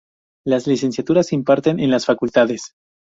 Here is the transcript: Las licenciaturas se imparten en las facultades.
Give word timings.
Las 0.47 0.65
licenciaturas 0.65 1.27
se 1.27 1.35
imparten 1.35 1.79
en 1.79 1.91
las 1.91 2.07
facultades. 2.07 2.73